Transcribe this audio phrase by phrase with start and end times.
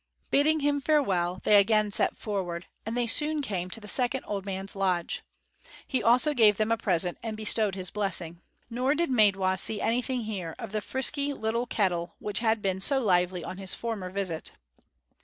[0.31, 4.47] Bidding him farewell, they again set forward; and they soon came to the second old
[4.47, 5.21] man's lodge.
[5.87, 8.41] He also gave them a present and bestowed his blessing.
[8.67, 12.97] Nor did Maidwa see anything here of the frisky little kettle which had been so
[12.99, 14.49] lively on his former visit.